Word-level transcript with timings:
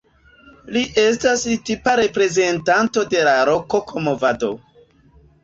Li 0.77 0.81
estas 1.01 1.43
tipa 1.67 1.93
reprezentanto 1.99 3.05
de 3.13 3.27
la 3.29 3.37
rokoko-movado. 3.51 4.53